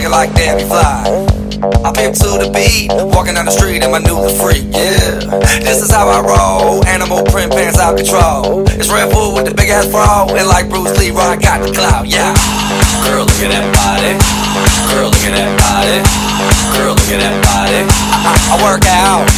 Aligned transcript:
looking 0.00 0.16
like 0.16 0.32
Debbie 0.32 0.64
Fly. 0.64 1.04
I 1.84 1.92
pimp 1.92 2.16
to 2.24 2.40
the 2.40 2.48
beat, 2.56 2.88
walking 3.12 3.36
down 3.36 3.44
the 3.44 3.52
street 3.52 3.84
in 3.84 3.92
my 3.92 4.00
new 4.00 4.16
the 4.16 4.32
freak, 4.40 4.64
yeah. 4.72 5.20
This 5.60 5.84
is 5.84 5.92
how 5.92 6.08
I 6.08 6.24
roll, 6.24 6.80
animal 6.88 7.20
print 7.28 7.52
pants 7.52 7.76
out 7.76 8.00
control. 8.00 8.64
It's 8.80 8.88
Red 8.88 9.12
Bull 9.12 9.36
with 9.36 9.44
the 9.44 9.52
big 9.52 9.68
ass 9.68 9.92
bra, 9.92 10.24
and 10.32 10.48
like 10.48 10.72
Bruce 10.72 10.96
Lee, 10.96 11.12
I 11.12 11.36
got 11.36 11.60
the 11.60 11.68
clout, 11.76 12.08
yeah. 12.08 12.32
Girl, 13.04 13.28
look 13.28 13.44
at 13.44 13.52
that 13.52 13.68
body. 13.76 14.16
Girl, 14.88 15.12
look 15.12 15.20
at 15.20 15.36
that 15.36 15.52
body. 15.60 16.00
Girl, 16.80 16.96
look 16.96 17.12
at 17.12 17.20
that 17.20 17.36
body. 17.44 17.84
I, 18.24 18.32
I, 18.40 18.56
work 18.64 18.88
out. 18.88 19.28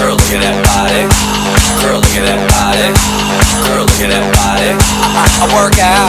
Girl, 0.00 0.16
look 0.16 0.32
at 0.32 0.40
that 0.40 0.64
body. 0.64 1.04
Girl, 1.84 2.00
look 2.00 2.16
at 2.16 2.24
that 2.24 2.40
body. 2.48 2.88
Girl, 3.68 3.84
look 3.84 4.00
at 4.00 4.08
that 4.16 4.26
body. 4.32 4.70
I, 4.80 5.24
I 5.28 5.46
work 5.52 5.76
out 5.76 6.01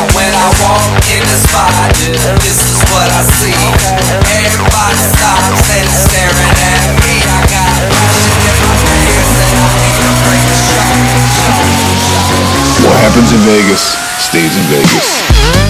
Vegas 13.46 13.98
stays 14.20 14.56
in 14.56 14.64
Vegas. 14.72 15.63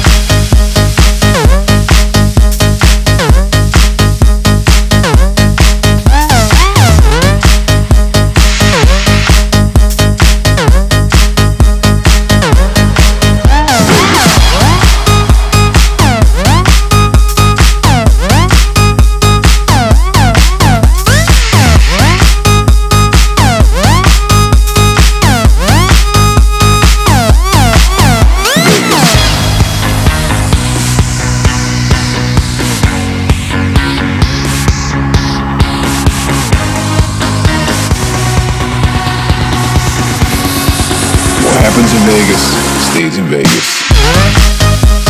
Vegas, 42.06 42.44
stage 42.92 43.18
in 43.18 43.26
Vegas. 43.30 45.03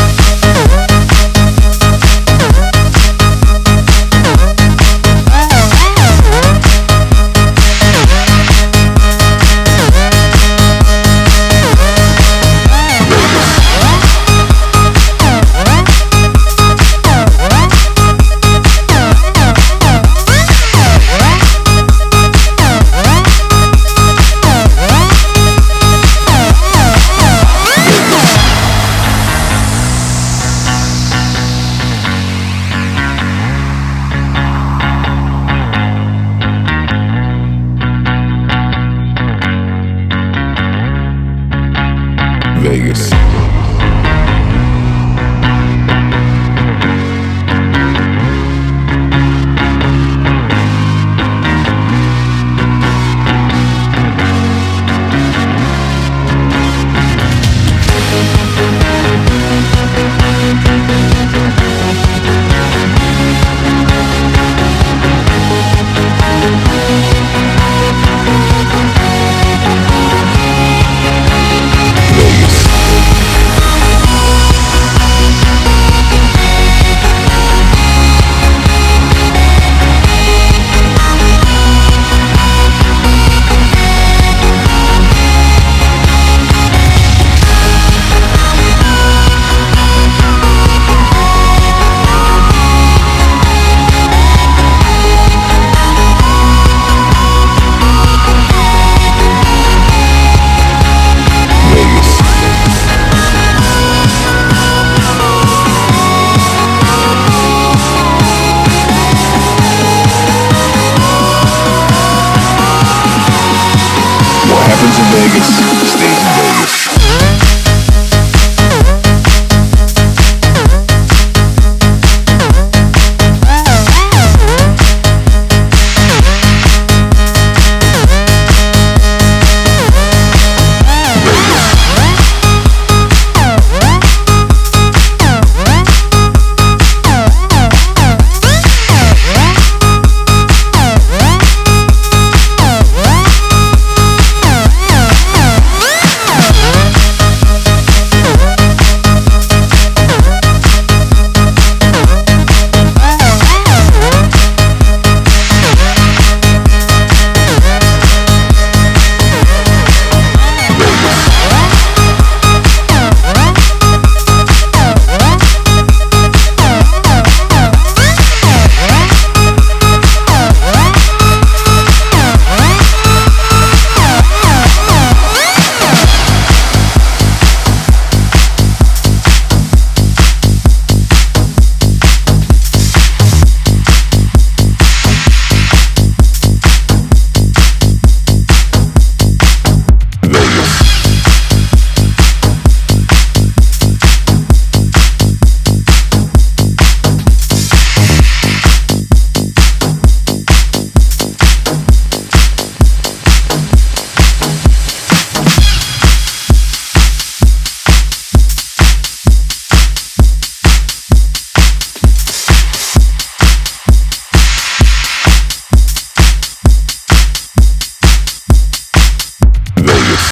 Vegas. 42.73 43.12